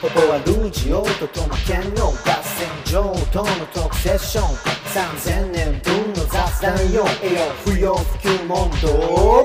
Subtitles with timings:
[0.00, 4.44] ここはルージオートとの兼用合戦場とのトークセッション
[4.94, 9.44] 3000年分の雑談よ栄養不要不急問答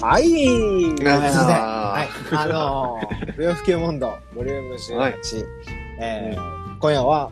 [0.00, 0.22] はい。
[0.24, 2.08] ということで、あはい。
[2.32, 4.96] あのー、不要不急問答、ボリューム18。
[4.96, 5.14] はい
[6.00, 7.30] えー今夜は、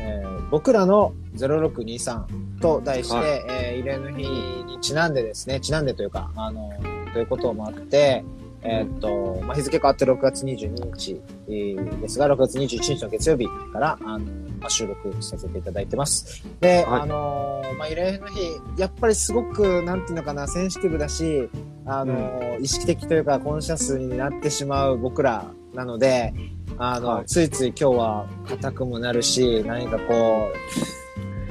[0.00, 2.24] えー僕らの0623
[2.60, 3.26] と題して、はい。
[3.48, 4.22] えー慰霊の日
[4.64, 8.24] にちなんでですね、ちなんでというか、あのーということもあって、
[8.62, 14.24] えーっと、まあ、日付変わって6月22日、えーですが、6月21日の月曜日から、あの
[14.60, 16.44] まあ、収録させていただいてます。
[16.60, 17.00] で、はい。
[17.02, 18.40] あのーまあ、慰霊の日、
[18.76, 21.48] やっぱりすごく、なんていうのかな、センシティブだし、
[21.86, 26.34] あのー意識的というか、コンシャスになってしまう僕らなので、
[26.76, 27.26] あの、はい。
[27.26, 30.99] ついつい今日は硬くもなるし、何かこう、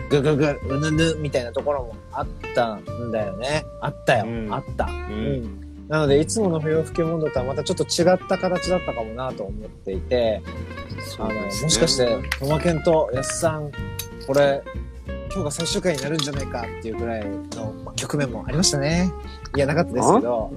[0.09, 3.63] ぐぐぐ、うぬぬみたいなところもあったんだよね。
[3.81, 4.25] あったよ。
[4.25, 4.85] うんあった。
[4.85, 5.69] ううん。
[5.88, 10.41] なので、いつもの不要不急問答とはまたちょっと違った形だったかもなと思っていて、
[11.17, 13.71] あの、もしかして、トマケンとヤスさん、
[14.27, 14.61] これ、
[15.31, 19.11] 今日が最終回になるんじゃないかっていうぐらいのまあ局面もありましたね。
[19.55, 20.51] いや、なかったですけど、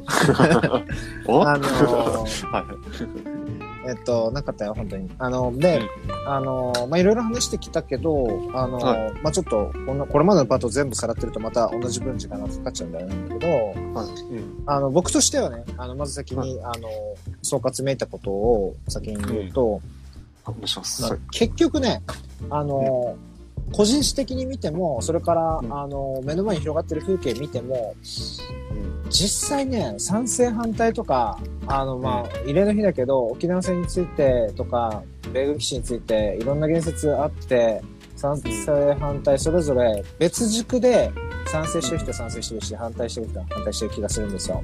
[1.27, 3.42] おあのーはい。
[3.87, 5.11] えっと、なかったよ、本当に。
[5.19, 5.83] あの、で、
[6.27, 14.07] あの、まあ、いろいろ話してきたけど、あの、はまあ、ちょっと、この、これまでのパートを全部さらってるとまた同じ分時間がかかっちゃうんだよなんだけど、はい。
[14.35, 14.63] うん。
[14.67, 16.89] あの、僕としてはね、あの、まず先に、あの、
[17.43, 19.81] 総括めいたことを先に言うと、
[20.45, 21.03] あお願いします。
[21.03, 21.21] まあはい。
[21.31, 22.03] 結局ね、
[22.51, 23.17] あの、
[23.73, 27.95] 個人史的に見ても、それから、うんあの、目の前に広がってる風景見ても、
[28.57, 28.62] うん
[29.13, 37.83] 実際ね、賛成反対とか、あの、まあ、慰霊の日だけど、沖縄戦についてとか、米軍基地について、いろんな言説あって、
[38.17, 41.11] 賛成反対、それぞれ別軸で
[41.47, 44.63] 賛成してる人は賛成してるし、反対してる人は反対してる気がするんですよ。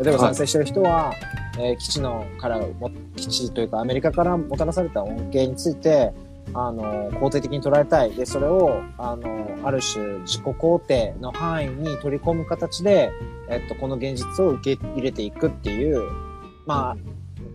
[0.00, 0.34] 例えばはい。
[0.34, 1.12] 賛成してる人は、
[1.58, 6.12] えー基地のからも、基地というかアメリカからもたらされた恩恵について、
[6.54, 8.12] あの、肯定的に捉えたい。
[8.12, 13.10] で、それを、あの、ある種自己肯定の範囲に取り込む形で、
[13.48, 16.02] えっと、この現実を受け入れていくっていう、
[16.66, 16.96] まあ、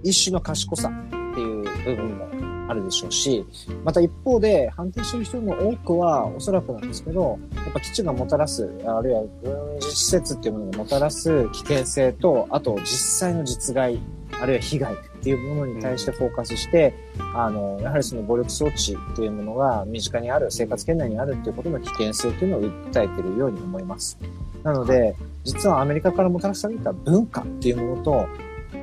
[0.03, 2.28] 一種の賢さっていう部分も
[2.70, 3.46] あるでしょうし、
[3.84, 14.00] また一方で反対している人の多くは、おそらくなんですけど、やっぱ基地がもたらす、あるいは軍事施設っていうものがもたらす危険性と、あと実際の実害、
[14.42, 16.94] あるいは被害っていうものに対してフォーカスして、
[17.34, 22.61] あの、やはりその暴力装置っていうものが身近にある、生活圏内にあるっていうことの危険性っていうのを
[22.91, 24.19] 訴えているように思います。
[24.63, 28.28] なので、実はアメリカからもたらされた文化っていうものと、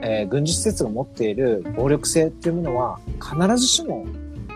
[0.01, 4.07] えー軍事施設が持っている暴力性っていうものは必ずしも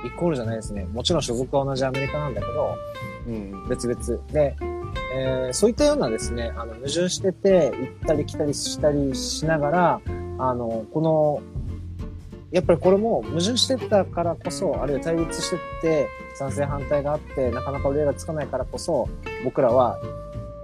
[0.07, 0.87] イコールじゃないですね。
[0.91, 2.75] もちろん所属は同じアメリカなんだけど、
[3.27, 3.69] うん。
[3.69, 4.57] 別々で、
[5.15, 10.01] えーそういったようなですね、あの、矛盾してて、行ったり来たりしたりしながら、
[10.39, 11.43] あの、この、
[12.55, 19.09] やっぱりこれも矛盾してたからこそ、あるいは対立してって、賛成反対があって、なかなか折り合いがつかないからこそ、
[19.43, 19.99] 僕らは、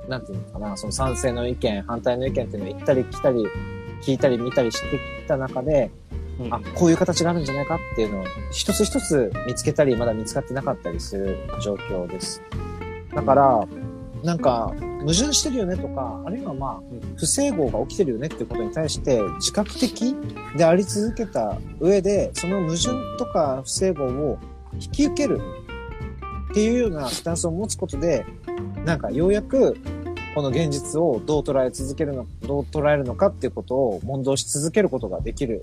[0.08, 3.44] なんていうのかな、その賛成の意見、反対の意見っていうのを行ったり来たり、
[4.02, 5.90] 聞いたり見たりしてきた中で、
[6.38, 12.40] うんあ、こういう形があるんじゃないかっていうのを一つ一つ見つけたり、まだ見つかってなかったりする状況です。
[13.12, 13.66] だから、
[14.22, 16.80] なんか、矛盾してるよねとか、あるいはまあ、
[17.16, 20.14] 不整合が起きてるよねっていうことに対して、自覚的
[20.56, 24.38] であり続けた上で、その矛盾とか不整合を
[24.74, 25.40] 引き受ける
[26.50, 28.24] っていうようなスタンスを持つことで、
[28.84, 29.76] なんかようやく、
[30.34, 35.62] この現実をどう捉え続けるの、どう捉えるのかっていうことを問答し続けることができる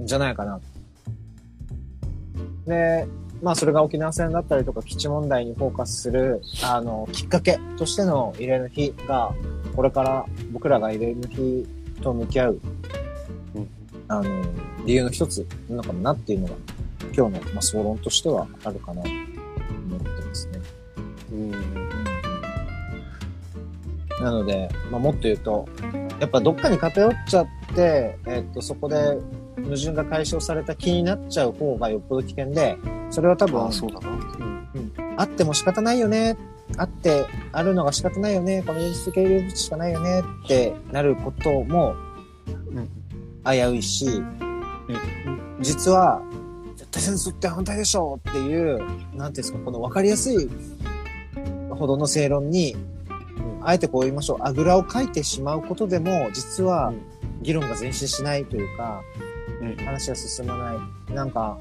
[0.00, 0.60] んじゃないかな。
[2.66, 3.06] で、
[3.44, 9.34] まあそれが沖縄戦だったりとか基地問題にフォーカスする、あの、きっかけとしての慰霊の日が、
[9.76, 11.66] これから僕らが慰霊の日
[12.02, 12.60] と向き合う、
[13.54, 13.68] うん
[14.08, 14.42] あの、
[14.86, 16.54] 理由の一つなのかもなっていうのが、
[17.14, 20.60] 今日の、まあ、総論としてはあるかなと思ってますね。
[21.32, 21.50] うん。
[24.24, 25.68] なので、まあ、もっと言うと、
[26.18, 29.18] やっぱどっかに偏っちゃって、えっと、そこで
[29.62, 32.78] 矛盾が解消された気になっちゃう方がよっぽど危険で、
[33.14, 34.08] それは多分、あ、そうだな。
[34.10, 34.92] うん。
[35.16, 36.36] あっても仕方ないよね。
[36.76, 38.64] あって、あるのが仕方ないよね。
[38.66, 41.94] この現実的受けるしかないよねってなることも
[42.46, 42.88] うん
[43.44, 44.20] 危ういし、
[45.60, 46.20] 実は、
[46.74, 50.50] 絶対戦争って反対でしょっていう、なんていうんですか、この分かりやすい
[51.70, 52.74] ほどの正論に、
[53.62, 57.14] あえてこう言いましょう、あぐらをかいてしまうことでも、実はうん
[57.44, 59.02] 議論が前進しないというか、
[59.60, 59.76] うん。
[59.84, 61.12] 話が進まない。
[61.14, 61.58] なんか、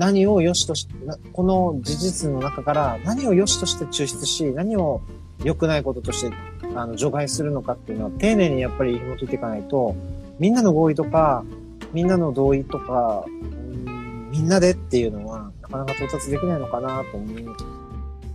[0.00, 0.88] 何を良しとし、
[1.34, 5.02] この事実の中から何を良しとして抽出し、何を
[5.44, 6.34] 良くないこととして、
[6.74, 9.94] あの、除外するのかっていうのは、丁寧にやっぱり紐解いていかないと、
[10.38, 11.44] みんなの合意とか、
[11.92, 17.44] みんなの同意とか、んみんなでっていうのは、なかなか到達できないのかなと思い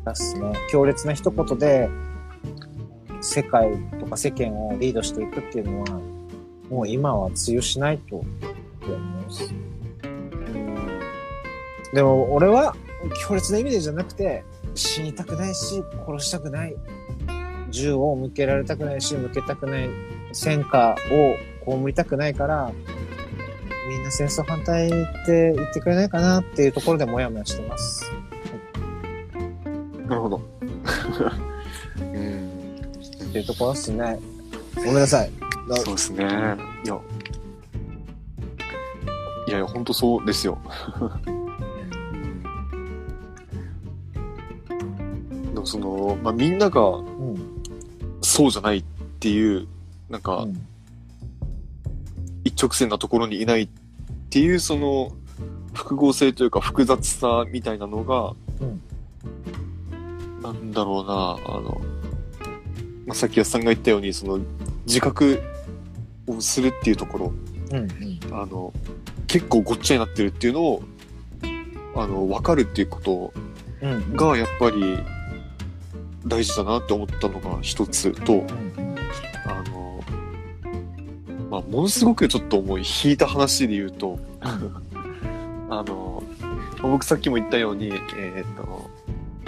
[0.04, 0.54] ますね。
[0.70, 1.90] 強烈な一言で、
[3.22, 6.00] 世界とか世間をリードしていくっていうのは、
[6.70, 8.28] もう今は通用しないと思い
[9.24, 9.65] ます。
[11.96, 12.76] うんでも俺は
[13.28, 14.44] 強烈な意味でじゃなくて
[14.74, 16.76] 死にたくないし殺したくない
[17.70, 19.90] 銃を向けられたくないし向けたくない
[20.34, 20.96] 戦火
[21.66, 22.72] を被りたくないから
[23.90, 24.92] みんな戦争反対っ
[25.26, 28.12] て言ってくれないかなっていうところでモヤモヤしてます。
[30.08, 30.42] なるほど。
[32.00, 32.80] うん。
[33.30, 34.20] っていうところですね。
[34.76, 35.32] ごめんなさい。
[35.70, 36.24] だそうですね。
[36.84, 37.00] いや。
[39.48, 40.58] いやいや、ほんとそうですよ。
[45.66, 47.62] その、まあ、みんながうん。
[48.22, 48.84] そうじゃないっ
[49.20, 49.68] ていう、
[50.10, 50.68] なんかう、ん。
[52.44, 53.70] 一直線なところにいないっ
[54.30, 55.12] ていう、その、
[55.74, 58.82] 複合性というか複雑さみたいなのが、うん
[60.42, 61.82] なんだろうな、あの、
[63.08, 64.40] まあ、さっき安さんが言ったように、その、
[64.86, 65.42] 自覚
[66.28, 67.34] をするっていうところ、
[67.72, 67.78] うん。
[67.78, 68.20] うん。
[68.32, 68.72] あの、
[69.26, 70.84] 結構ごっちゃになってるっていうのを、
[71.96, 73.34] あの、わかるっていうこと
[73.82, 74.16] うん。
[74.16, 75.00] が、やっぱり、
[76.28, 78.96] 大事だなって思ったのが一つと、うん。
[79.46, 80.04] あの、
[81.50, 84.20] まあ、ものすごくちょっと重い、引いた話で言うと、
[85.70, 86.24] あの、
[86.82, 88.90] まあ僕さっきも言ったように、えっ、と、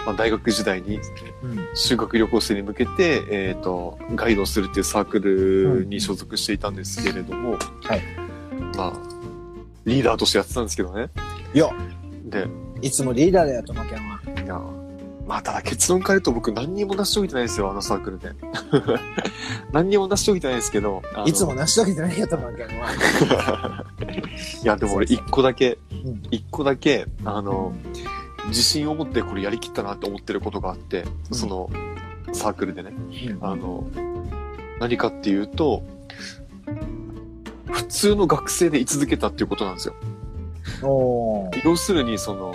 [0.05, 0.99] まあ、大学時代に
[1.43, 1.67] うん。
[1.75, 8.01] 修学旅行生に向けて、えっ、と、ガイドをするっていうサークルに所属していたんですけれども、はい
[8.77, 8.93] まあ、
[9.85, 11.09] リーダーとしてやってたんですけどね。
[11.53, 11.69] いや、
[12.25, 12.47] で、
[12.81, 14.03] いつもリーダーだよ、トマケンは。
[14.05, 14.06] いや、
[15.27, 18.31] まあ、ただ結論変えると僕何にも成し遂げてないですよ、あのサークルで。
[19.73, 21.01] 何にも成し遂げてないですけど。
[21.25, 23.85] いつも成し遂げてないよ、トマケンは。
[24.63, 27.73] いや、でも俺一個だけうん、一個だけ、あの、
[28.47, 31.69] 自信を持ってこれやりきったなって思ってることがあって、その、
[32.31, 32.93] サークルでね。
[33.41, 33.85] あの、
[34.79, 35.83] 何かっていうと、
[37.69, 39.95] 普通の学生で居続けたっていうことなんですよ。
[41.65, 42.53] 要するに、その、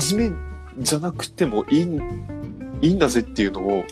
[0.00, 0.30] 真面
[0.76, 3.84] 目じゃなくてもいいん、いいんだぜっていうのを、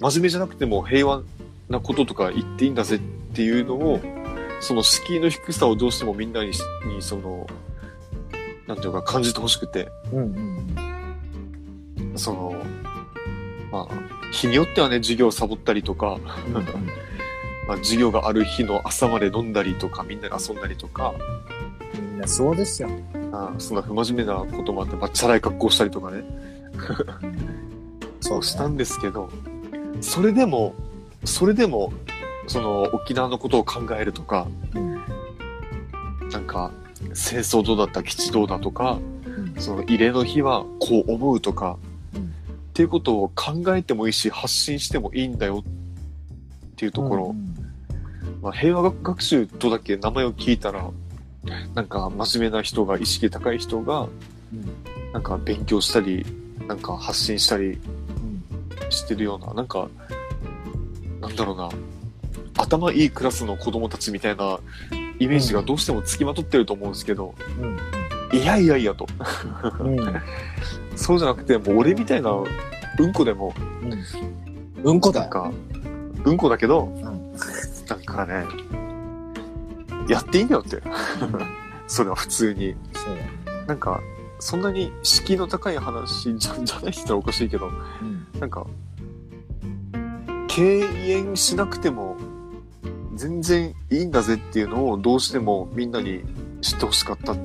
[0.00, 1.22] 真面目じゃなくても平和
[1.68, 4.00] なこととか言っていいんだぜっていうのを、
[4.60, 6.54] その敷居の低さをどうしてもみんなに、に
[7.00, 7.46] その、
[8.66, 10.66] なんていうか感じてほしくて、うん。
[12.00, 12.18] うん。
[12.18, 12.56] その、
[13.70, 16.18] まあ、日によってはね、授業をサボったりとか、
[17.68, 21.14] まあ、授業がある日の朝まで飲んだりとか、みんなで遊んだりとか、
[21.94, 22.90] みんなそうですよ。
[23.44, 26.24] あそんな不真面目なこともあって、まあ、チャラい格好したりとかね、
[28.20, 29.30] そうしたんですけど、
[30.00, 30.74] それでも、
[31.24, 31.92] それでも、
[32.46, 34.94] その沖縄のことを考えるとか、うん。
[36.30, 36.70] なんか、
[37.12, 39.60] 戦争どうだった、基地どうだとか、うん。
[39.60, 41.76] その慰霊の日はこう思うとか、
[42.14, 42.22] うん。
[42.22, 42.26] っ
[42.72, 47.34] ていうことを考えてもいいし、発信してもいいんだよっていうところ、
[48.42, 50.90] まあ、平和学学習とだけ名前を聞いたら、
[51.74, 54.10] なんか真面目な人が、意識高い人が、うん
[55.12, 56.26] なんか勉強したり、
[56.68, 57.80] なんか発信したりうん。
[58.90, 59.88] してるような、なんか、
[61.20, 61.70] なんだろうな、
[62.58, 64.58] 頭いいクラスの子供たちみたいな
[65.18, 67.34] イメージがどうしてもつきまとってると思うんですけど、
[68.32, 68.38] うん。
[68.38, 69.06] いやいやいやと。
[70.96, 73.54] そうじゃなくて、もう俺みたいなうんこでも、
[74.84, 75.24] うんこだよ。
[75.24, 75.52] なんか、
[76.24, 78.44] うんこだけど、んなんかね、
[80.08, 80.82] やっていいんだよって。
[81.86, 82.74] それは普通に。
[82.92, 83.66] そう。
[83.66, 84.00] なんか、
[84.38, 88.26] そんなに敷居の高い話じゃじゃないって言ったらおかしいけど、うん。
[88.40, 88.66] なんか、
[90.48, 92.16] 敬遠しなくても
[93.14, 96.22] 全然いいんだぜっていうのをどうしてもみんなに
[96.62, 97.36] 知ってほしかったっ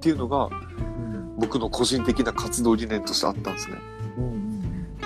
[0.00, 1.34] ていうのがうん。
[1.38, 3.76] 僕の個人的な活動理念としてあったんですね。
[4.18, 4.96] うん。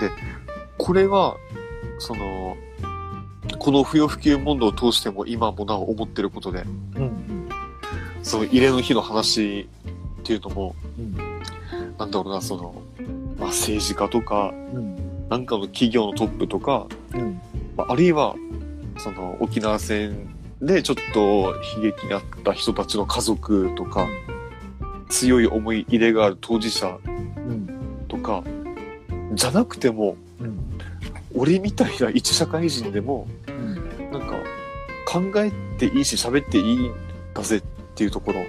[0.79, 1.37] これは、
[1.99, 2.57] その、
[3.65, 6.65] この不要不急問答を通しても今もなお思ってることで、
[6.97, 7.49] うん。
[8.23, 9.67] その慰霊の日の話
[10.21, 11.15] っていうのも、うん。
[11.97, 12.75] なんだろうな、その、
[13.39, 15.29] まあ、政治家とか、うん。
[15.31, 17.41] なんかの企業のトップとか、うん。
[17.75, 18.35] まあ、あるいは、
[18.99, 20.29] その沖縄戦
[20.61, 24.07] でちょっと悲劇にあった人たちの家族とか、
[25.09, 28.05] 強い思い入れがある当事者うん。
[28.09, 28.45] とか、
[29.33, 30.59] じゃなくても、うん。
[31.35, 33.27] 俺みたいな一社会人でも、
[35.15, 36.93] 考えていいし喋っていいん
[37.35, 37.63] だぜっ
[37.95, 38.45] ていうところ。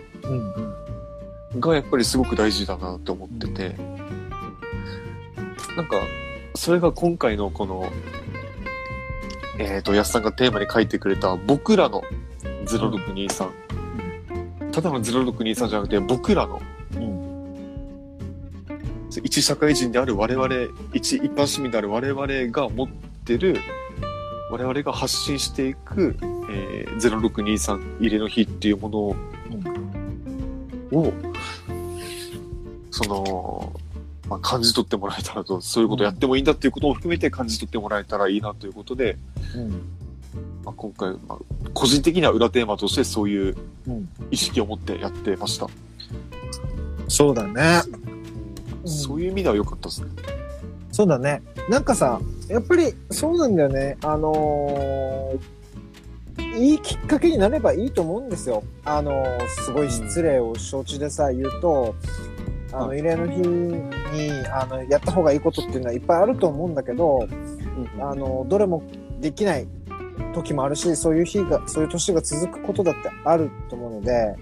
[1.60, 3.76] がやっぱりすごく大事だなって思ってて、
[5.78, 6.02] なんか、
[6.56, 7.88] それが今回のこの、
[9.60, 12.02] えっ、と、安さんがテーマに書いてくれた、僕らの
[12.66, 13.52] 0623。
[14.72, 16.60] ただの0623じゃなくて、僕らの、
[16.96, 17.26] うん。
[19.24, 20.50] 一社会人である我々、
[20.94, 22.88] 一一般市民である我々が持っ
[23.24, 23.56] てる、
[24.50, 26.18] 我々が発信していく、
[26.50, 28.90] えー、0623入れの日っていうも
[30.92, 31.14] のを、
[32.92, 33.74] その、
[34.30, 39.18] まあ、感じ取ってもらえたらと、そういうことやってもいいんだっていうことを含めて感じ取ってもらえたらいいなということで、
[39.56, 39.72] うん。
[40.64, 41.38] まあ、今回、まあ、
[41.74, 43.56] 個人的には裏テーマとしてそういう
[43.88, 44.10] うん。
[44.32, 45.68] 意識を持ってやってました。
[47.08, 47.82] そうだね。
[48.08, 48.16] うん
[48.86, 50.10] そういう意味では良かったですね。
[50.92, 51.42] そうだね。
[51.70, 53.98] なんかさ、やっぱりそうなんだよね。
[54.04, 55.56] あのー
[56.56, 58.64] いいきっかけになればいいと思うんですよ。
[58.86, 61.96] あのーすごい失礼を承知でさ、言うと、
[62.72, 67.28] あの、は慰霊の日に、あの、やった方がいいことっていうのはいっぱいあると思うんだけど、
[68.00, 68.84] あの、どれも
[69.20, 69.68] できない
[70.34, 74.38] 時もあるし、そういう日が、そういう年が続くことだってあると思うので、はい。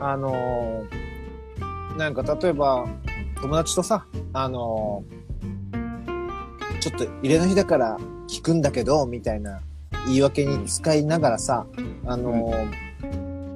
[0.00, 2.86] あのーなんか例えば、
[3.42, 5.18] 友達とさ、あのー
[6.80, 9.60] ちょっと入れの日だから聞くんだけど、みたいな
[10.06, 11.66] 言い訳に使いながらさ、
[12.06, 12.88] あのー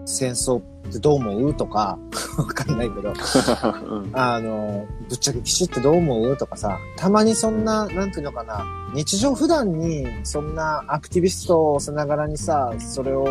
[0.05, 1.99] 戦争ってどう思うとか、
[2.37, 4.11] わかんないけど、うん。
[4.13, 13.25] あの、ぶっちゃけ騎士ってどう思うとかさ、たまにそんな、なんていうのかな、日常普段にそんなアクティビストをさながらにさ、それを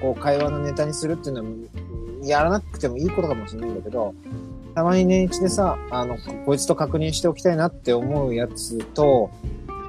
[0.00, 1.48] こう会話のネタにするっていうのは、
[2.22, 4.14] やらなくてもいいことかもしれないんだけど、
[4.74, 9.30] たまに年一でさ、あの、こいつと確認しておきたいなって思うやつと、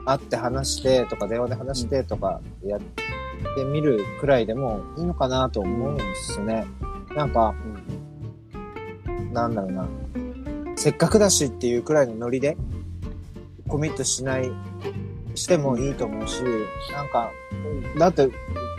[0.08, 6.66] 会って話してとか電話で話してとかやってみるくらいでもいいのかなと思うんですよね。
[7.16, 7.54] なんか、
[9.32, 9.88] なんだろうな。
[10.76, 12.56] せっかくだしっていうくらいのノリで
[13.68, 14.50] コミットしない、
[15.36, 16.42] してもいいと思うし、
[16.94, 17.32] なんか、
[17.98, 18.30] だって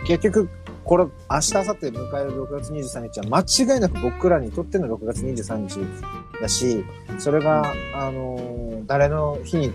[0.05, 0.49] 結局、
[0.83, 5.79] これ、明日、明後日迎える6月23日は間違いなく僕らにとっての6月23日
[6.41, 6.83] だし、
[7.19, 8.59] それが、あのー
[8.89, 9.71] 誰の日に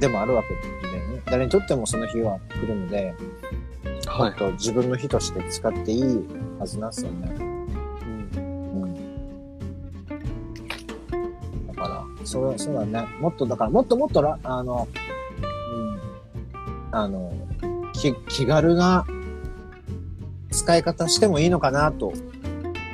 [0.00, 0.77] でもあるわけ。
[1.30, 3.14] 誰にとってもその日は来るので、
[4.06, 4.34] はい。
[4.34, 6.26] と自分の日として使っていい
[6.58, 7.34] はずなんですよね。
[7.38, 7.48] うん
[8.82, 8.94] うん。
[11.68, 13.06] だから、それ、そうだね。
[13.20, 14.88] もっと、だから、もっともっとら、あの、
[15.70, 16.00] うん。
[16.90, 17.32] あの、
[17.92, 19.06] き、気軽な
[20.50, 22.12] 使い方してもいいのかなと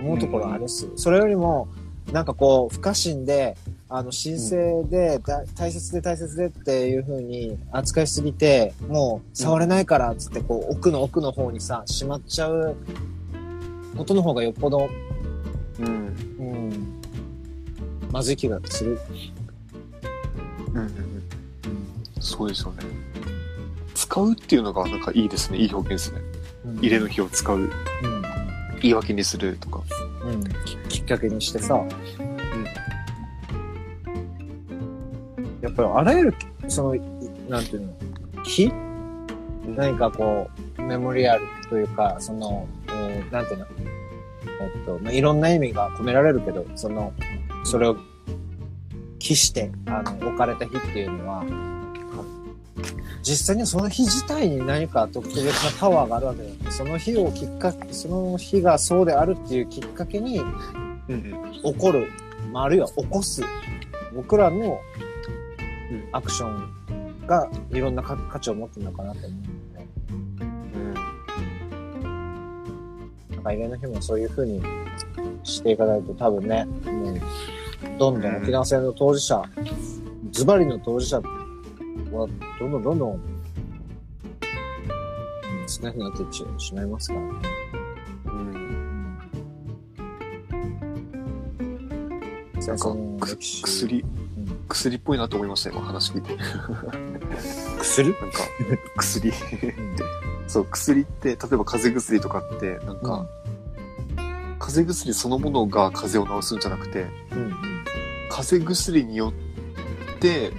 [0.03, 0.91] 思うところはあるっす。
[0.97, 1.69] それよりも、
[2.13, 3.57] なんかこう、不可侵で、
[3.89, 12.77] あの、神聖で、だ大切で大切でっていう風に扱いしすぎて、もう触れないからっつって、こう、奥の奥の方にさ、しまっちゃう
[13.97, 14.89] ことの方がよっぽど、
[15.79, 15.87] うん。
[15.87, 17.01] うん、
[18.11, 18.99] まずい気がする。
[20.69, 20.93] うんうんうん。
[22.21, 22.85] そうですよね。
[23.95, 25.59] 使うっていうのがなんかいいですね。
[25.59, 26.21] いい表現ですね。
[26.21, 26.35] うん
[26.79, 27.59] 入れの日を使う。
[27.59, 27.71] うん。
[28.81, 29.83] 言い訳にするとか。
[30.25, 30.45] うん。
[30.89, 31.87] ききっかけにしてさ、やっ
[35.75, 36.35] ぱりあらゆる、
[36.69, 37.01] その、い
[37.49, 37.93] なんていうの、
[38.45, 38.73] 日
[39.77, 43.67] 何かこう、メモリアルというか、その、うんなんていうの、
[44.61, 47.13] えっと、まあ、いろんな意味が込められるけど、その、
[47.65, 47.97] それを
[49.19, 51.45] 期して、あの、置かれた日っていうのは、
[53.23, 56.71] 実際にその日自体に何か特別なパワーがあるわけだよね。
[56.71, 60.41] その日をきっかけ、その日がそうであるっていうきっかけに。
[61.63, 62.11] 起こる、
[62.53, 63.43] まあ、あるいは起こす、
[64.15, 65.04] 僕らのうん
[66.13, 69.45] アクションがいろんな価価値を持ってるのかなと思うの
[69.79, 69.87] で、
[73.31, 74.63] なんか、入れの日もそういう風に
[75.43, 77.21] していかないと多分ね、もう、
[77.99, 79.43] どんどん沖縄戦の当事者、
[80.31, 82.29] ズバリの当事者は、
[82.61, 83.35] どんどんどんどん、うん
[85.67, 86.19] 少なくなって
[86.59, 87.29] しまいますからね。
[88.27, 89.19] うん。
[92.61, 93.63] 戦争のく歴史。
[93.63, 94.05] 薬ん、
[94.75, 96.37] 薬っぽいなと思いましたよ、今話聞いて。
[97.79, 98.09] 薬？
[98.21, 98.39] なんか、
[98.97, 99.33] 薬。
[100.49, 103.27] そう、薬って、例えば風邪薬とかって、なんか、
[104.59, 107.55] 風邪薬そのものが風邪を治すんじゃなくて、うんうん。
[108.31, 109.33] 風邪薬によ
[110.17, 110.53] って、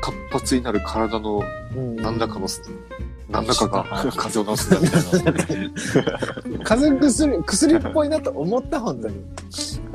[0.00, 1.42] 活発になる体の
[1.76, 2.46] うん何らかの、
[3.28, 5.70] 何らかがはい風邪を治すんだみたいな。
[6.64, 9.24] 風邪薬、薬っぽいなと思った、本当に。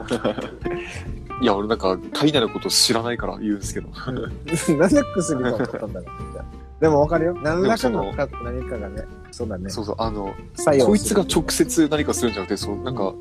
[1.44, 3.90] いや、俺なんか、体内のこと知らないから言うんですけど。
[4.10, 6.46] なんで薬だったんだろうみたいな。
[6.80, 7.38] でもわかるよ。
[7.44, 8.06] 何らかの
[8.44, 9.70] 何かがね、そうだね。
[9.70, 13.14] そうそう、あの、作用こいつが直接何かするんじゃなくて、そう、なんか、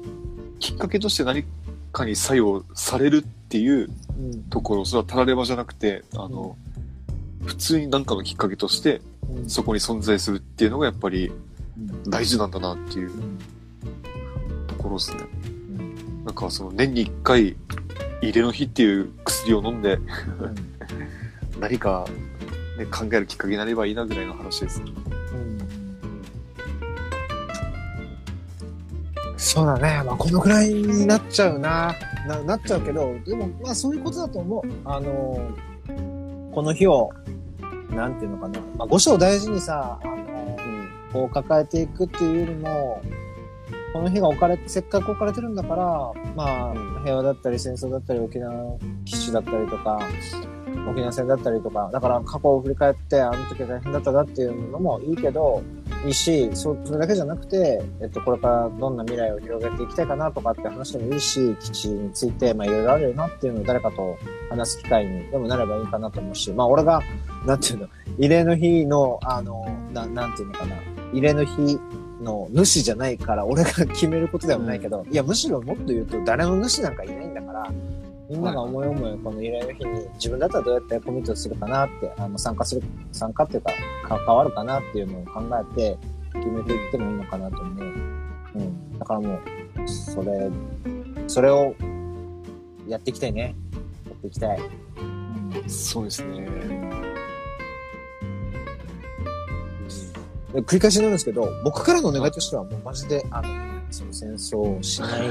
[0.58, 1.44] きっかけとして何
[1.92, 6.56] かに作用されるっっていううんところ、それはたらればじゃなくて、あの、
[7.44, 11.30] 普通に何かのきっかけとして、うんそこに存在するっていうのがやっぱり
[11.78, 13.38] うん大事なんだなっていううん
[14.66, 15.24] ところですね。
[15.78, 17.56] うんなんかその年に一回、
[18.22, 20.72] 入れの日っていう薬を飲んで、うん
[21.60, 22.06] 何か、
[22.76, 24.82] ね、考えるきっかけになればいいなぐらいの話です。
[29.36, 30.02] そうだね。
[30.04, 31.94] まあ、このくらいになっちゃうな。
[32.26, 34.62] な、なっちゃうけど、でも、まあ、そういうことだと思う。
[34.84, 35.50] あの、
[36.52, 37.10] この日を、
[37.90, 38.60] なんていうのかな。
[38.76, 40.16] まあ、五章を大事にさ、あの、
[41.12, 43.02] こう抱えていくっていうよりも、
[43.92, 50.00] この日が置かれ、せっかく置かれてるんだから、まあ、平和だったり戦争だったり沖縄基地だったりとか、
[50.90, 55.62] 沖縄戦だったりとか、だから過去を振り返って、あの時は大変だったなっていうのもいいけど、
[56.06, 64.18] いいし、そそれだけじゃなくて、えっと、これからどんな未来を広げていきたいかなとかって話でもいいし、基地について、まあいろいろあるよなっていうのを誰かと
[64.48, 67.02] 話す機会にでもなればいいかなと思うし、まあ俺が、
[67.46, 70.76] なんていうの、慰霊の日の、あの、ななんていうのかな、
[71.12, 71.78] 慰霊の日
[72.22, 77.72] の主じゃないから、俺が決めることではないけど、いや、むしろもっと言うと、誰の主なんかいないんだから、
[78.28, 83.72] みんなが思い思いこの慰霊の日に自分だったらどうやってコミットするかなって、あの、参加する、参加っていうか、
[84.08, 85.98] 関わるかなっていうのを考えて
[86.32, 87.84] 決めていってもいいのかなと思う。
[88.54, 88.98] うん。
[88.98, 90.50] だからもう、それ、
[91.26, 91.74] それを
[92.88, 93.54] やっていきたいね。
[94.08, 94.60] やっていきたい。
[94.98, 95.68] うん。
[95.68, 97.01] そうですね。
[100.60, 103.48] 繰り返しなんですけど、僕からのお願いとしては、もうマジで、あの、
[103.90, 105.30] その戦争をしない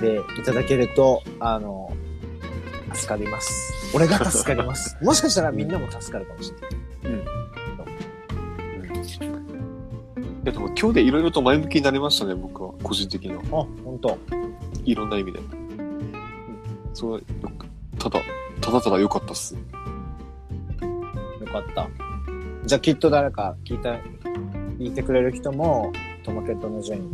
[0.00, 1.92] でいただけると、あの、
[2.94, 3.72] 助かります。
[3.94, 4.96] 俺が助かります。
[5.04, 6.82] もしかしたらみんなも助かるかもしれない。
[10.42, 12.72] いやでも今日でいろいろと前向きになりましたね、僕は。
[12.82, 13.42] 個人的には。
[13.42, 13.46] あ、
[13.84, 14.18] 本当。
[14.84, 15.38] いろんな意味で。
[16.94, 17.24] それはよ
[17.56, 17.66] く、
[17.98, 18.20] ただ、
[18.60, 19.54] ただただ良かったっす。
[19.54, 19.60] よ
[21.46, 22.11] かった。
[22.64, 23.94] じゃあきっと誰か聞いた、
[24.78, 27.08] 聞いてくれる人も、トマケットの順に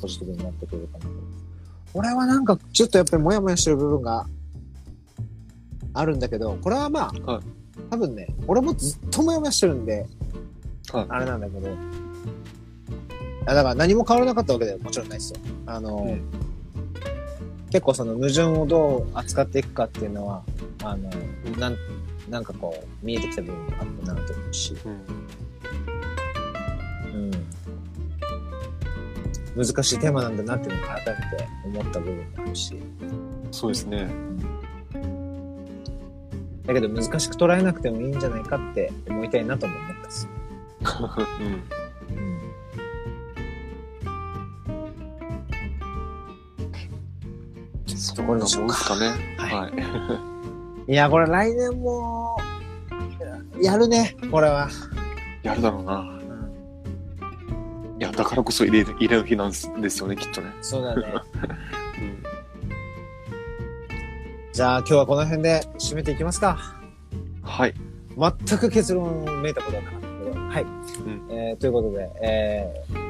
[0.00, 1.10] ポジティブになってくれるかなと。
[1.92, 4.26] 俺はなんか、ちょっとやっぱりモヤモヤしてる部分が
[5.92, 7.42] あるんだけど、これはまあ、はい
[7.90, 10.06] 多分ね、俺もずっとモヤモヤしてるんで、
[10.92, 11.68] はいあれなんだけど、
[13.46, 15.40] あだから何も変わらなかったわけではもちろんないですよ。
[15.66, 16.50] あの、うん
[17.70, 20.42] 結構その矛盾をどう扱っていくかっていうのは、
[20.82, 21.08] あの、
[21.56, 21.76] なん、
[22.30, 24.92] なんかこう、見えてきた部分があったなと思うし、うん。
[27.14, 27.30] うん。
[29.66, 32.76] 難しいテーマなんだなっていうのを改めて思った部分もあるし、
[33.50, 34.08] そうですね。
[36.66, 40.28] だけど難しく捉えなくてもいいんじゃないかって思いたいなとも思ったっす。
[41.40, 41.46] うん。
[42.16, 42.40] うん。
[47.96, 48.62] そところですか
[48.98, 49.36] ね。
[49.36, 49.70] はは
[50.86, 50.92] い。
[50.92, 52.19] いや、これ来年も、
[53.62, 54.68] やるね、これは。
[55.42, 56.00] やるだろうな。
[56.00, 58.00] うん。
[58.00, 60.50] いや、だからこそ入れる、入れる日なんですよね、きっとね。
[60.62, 61.02] そうだね。
[62.00, 62.22] うん。
[64.52, 66.58] じゃあ今日はこの辺で締めていきますか。
[67.42, 67.74] はい。
[68.16, 70.40] 全く結論めいたことはなかったけど。
[70.46, 70.66] はい。
[71.30, 73.09] えーということで、えー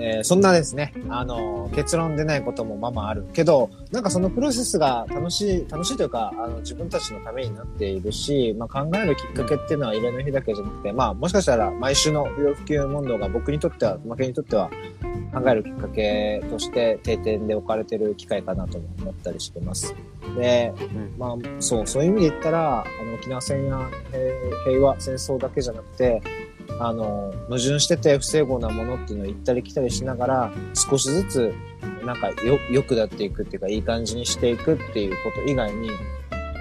[0.00, 14.70] えーそんなですね、あのー結論出ないこともまあまああるけど、なんかそのプロセスが楽しい、楽しいというか、あの自分たちのためになっているし、まあ考えるきっかけっていうのは入れの日だけじゃなくて、まあもしかしたら毎週の不要不急問答が僕にとっては、負けにとっては
[15.32, 19.94] 考えるきっかけとして定点で置かれてる機会かなとも思ったりしてます。
[20.36, 23.88] で、うんまあ、そう、そういう意味で言ったら、あの、沖縄戦や
[24.64, 26.22] 平平和、戦争だけじゃなくて、
[26.78, 31.54] あの、矛盾してて不整合なものっていうのを行ったり来たりしながら、少しずつ、
[32.04, 35.90] なんかよ、良くなっていくっていうか、いい感じにしていくっていうこと以外に、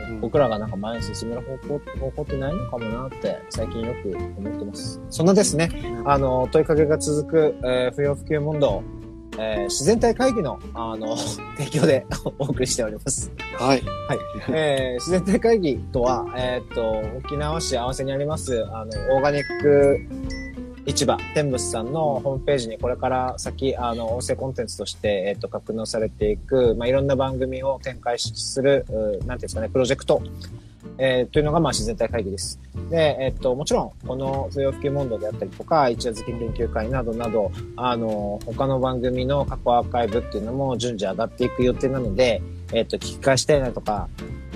[0.09, 0.21] うん。
[0.21, 5.01] 僕らがなんか前に進める方向方法ってないのかもなって最近よく思ってます。
[5.09, 5.69] そんなですね、
[6.05, 8.83] あの、問いかけが続く、えー不要不急問答、
[9.39, 11.15] えー自然体会議の、あの、
[11.57, 12.05] 提供で
[12.37, 13.31] お送りしております。
[13.57, 13.75] は
[14.15, 14.19] い。
[14.49, 19.99] えー自然体会議とは、えーっと、沖縄市合わせにあります、あの、オーガニック
[20.85, 30.21] 市場、天仏さんのホームページにこれから先、あの、音声コンテンツとして、えーっと、格納されていく、まあ、いろんな番組を展開する、うなんていうんですかね、プロジェクト、
[31.01, 32.59] えーというのが、まあ、自然体会議です。
[32.89, 42.41] で、えっと、もちろん、この不要不急問答であったりとか、一夜漬け研究会などなど、あの、他の番組の過去アーカイブっていうのも順次上がっていく予定なので、
[42.73, 44.09] えっと、聞き返したいなとか、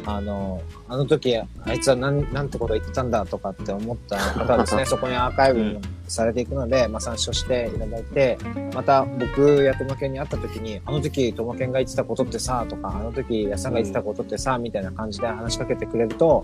[0.06, 8.38] あの、あの時、あいつはなん、なんてこと言ってたんだとかって思った方はですね、 そこにアーカイブもされていくので、まあ参照していただいて、
[8.74, 16.44] また僕やともけんに会った時に、あの時ともけんが言ってたことってさ、とか、あの時やさんが言ってたことってさ、みたいな感じで話しかけてくれると、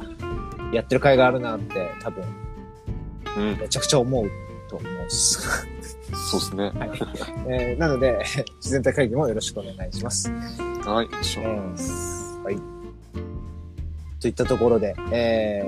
[0.72, 2.24] やってる甲斐があるなって多分、
[3.38, 3.58] うん。
[3.60, 4.30] めちゃくちゃ思う
[4.70, 5.68] と思うっす。
[6.30, 6.72] そうですね。
[6.78, 6.92] はい。
[7.48, 8.24] えーなので、
[8.58, 10.32] 自然体会議もよろしくお願いします。
[10.86, 11.24] はい。
[11.24, 12.79] しょえーはい。
[14.20, 15.64] といったところで、え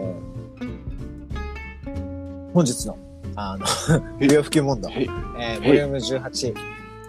[0.60, 2.98] ー、本日の、
[3.36, 3.66] あの、
[4.20, 5.10] 不要不急問答、はい。
[5.40, 6.54] えー、ボリューム18、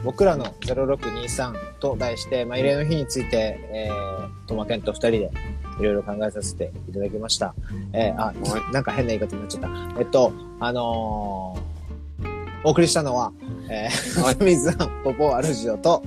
[0.05, 5.31] 僕らの0623と題して、まあ、慰霊の日について、えー、トマケンと二人で
[5.81, 7.55] いろいろ考えさせていただきました。
[7.92, 8.72] えー、あ、はい。
[8.72, 10.00] なんか変な言い方になっちゃった。
[10.00, 11.72] えっと、あのー
[12.64, 13.33] お送りしたのは、
[13.68, 13.88] え
[14.20, 14.35] はい。
[14.37, 16.02] ー、 水庵ポポアルジオと、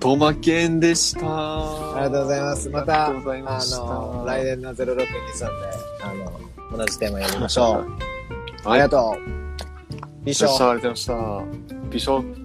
[0.00, 1.20] トマケンでした。
[1.26, 2.70] ありがとうございます。
[2.70, 3.12] また、あ。
[3.12, 4.96] の、来年の0623で、
[6.02, 7.86] あの、同じテーマやりましょう。
[8.64, 8.78] あはい。
[8.78, 9.20] りがとう。
[10.24, 11.88] 以上ありがとうございました。
[11.90, 12.37] ビショップ。